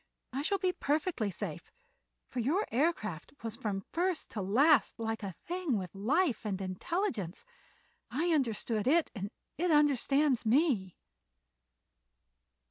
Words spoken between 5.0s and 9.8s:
a thing with life and intelligence. I understand it, and it